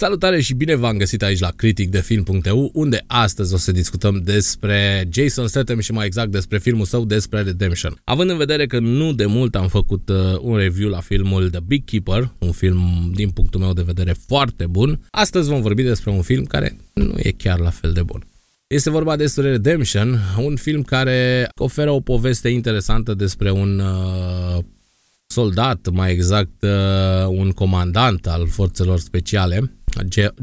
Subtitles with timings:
[0.00, 5.48] Salutare și bine v-am găsit aici la criticdefilm.eu, unde astăzi o să discutăm despre Jason
[5.48, 8.00] Statham și mai exact despre filmul său despre Redemption.
[8.04, 11.60] Având în vedere că nu de mult am făcut uh, un review la filmul The
[11.66, 16.10] Big Keeper, un film din punctul meu de vedere foarte bun, astăzi vom vorbi despre
[16.10, 18.26] un film care nu e chiar la fel de bun.
[18.66, 24.64] Este vorba despre Redemption, un film care oferă o poveste interesantă despre un uh,
[25.30, 29.72] soldat, mai exact uh, un comandant al forțelor speciale,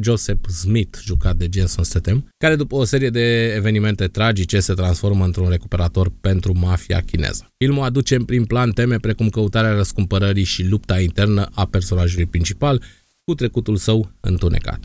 [0.01, 5.25] Joseph Smith, jucat de Jason Statham, care după o serie de evenimente tragice se transformă
[5.25, 7.53] într-un recuperator pentru mafia chineză.
[7.57, 12.81] Filmul aduce în prim plan teme precum căutarea răscumpărării și lupta internă a personajului principal
[13.23, 14.79] cu trecutul său întunecat.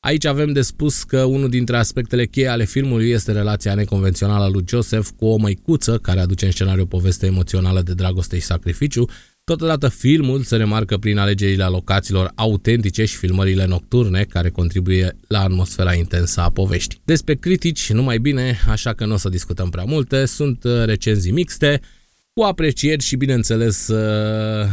[0.00, 4.48] Aici avem de spus că unul dintre aspectele cheie ale filmului este relația neconvențională a
[4.48, 8.44] lui Joseph cu o măicuță care aduce în scenariu o poveste emoțională de dragoste și
[8.44, 9.08] sacrificiu,
[9.44, 15.94] Totodată filmul se remarcă prin alegerile locațiilor autentice și filmările nocturne care contribuie la atmosfera
[15.94, 17.00] intensă a poveștii.
[17.04, 21.32] Despre critici, numai bine, așa că nu o să discutăm prea multe, sunt uh, recenzii
[21.32, 21.80] mixte,
[22.32, 24.66] cu aprecieri și bineînțeles uh,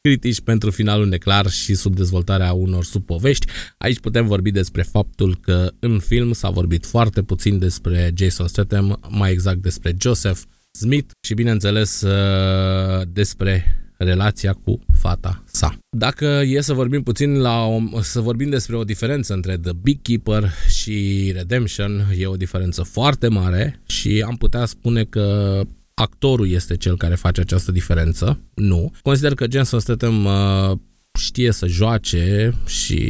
[0.00, 3.46] critici pentru finalul neclar și subdezvoltarea unor subpovești.
[3.78, 9.00] Aici putem vorbi despre faptul că în film s-a vorbit foarte puțin despre Jason Statham,
[9.08, 15.78] mai exact despre Joseph Smith și bineînțeles uh, despre relația cu fata sa.
[15.96, 20.02] Dacă e să vorbim puțin la o, să vorbim despre o diferență între The Big
[20.02, 25.60] Keeper și Redemption, e o diferență foarte mare și am putea spune că
[25.94, 28.40] actorul este cel care face această diferență.
[28.54, 28.92] Nu.
[29.02, 30.78] Consider că Jensen Statham uh,
[31.16, 33.00] știe să joace și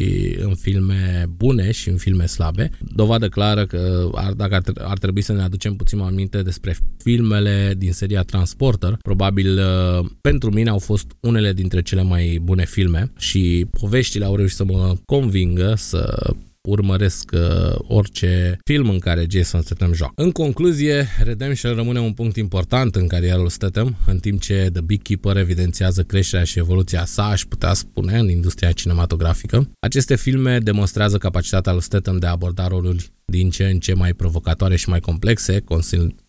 [0.41, 2.71] în filme bune și în filme slabe.
[2.81, 6.77] Dovadă clară că ar, dacă ar, ar trebui să ne aducem puțin mai aminte despre
[7.03, 12.65] filmele din seria Transporter, probabil uh, pentru mine au fost unele dintre cele mai bune
[12.65, 16.33] filme și poveștile au reușit să mă convingă să
[16.67, 20.13] urmăresc uh, orice film în care Jason Statham joacă.
[20.17, 24.83] În concluzie, Redemption rămâne un punct important în cariera lui Statham, în timp ce The
[24.83, 29.71] Big Keeper evidențiază creșterea și evoluția sa, aș putea spune, în industria cinematografică.
[29.81, 34.13] Aceste filme demonstrează capacitatea lui Statham de a aborda roluri din ce în ce mai
[34.13, 35.61] provocatoare și mai complexe,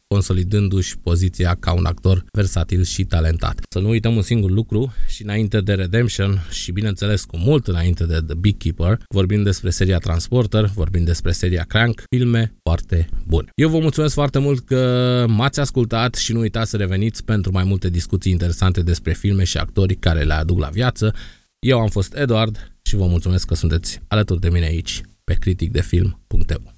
[0.07, 3.61] consolidându-și poziția ca un actor versatil și talentat.
[3.69, 8.05] Să nu uităm un singur lucru și înainte de Redemption și bineînțeles cu mult înainte
[8.05, 13.49] de The Big Keeper, vorbim despre seria Transporter, vorbim despre seria Crank, filme foarte bune.
[13.55, 17.63] Eu vă mulțumesc foarte mult că m-ați ascultat și nu uitați să reveniți pentru mai
[17.63, 21.13] multe discuții interesante despre filme și actori care le aduc la viață.
[21.59, 26.76] Eu am fost Eduard și vă mulțumesc că sunteți alături de mine aici pe criticdefilm.eu.